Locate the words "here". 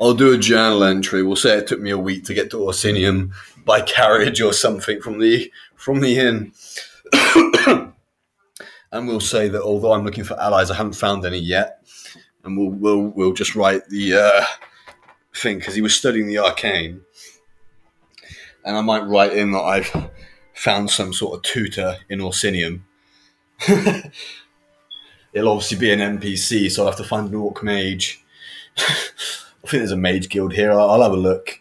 30.52-30.72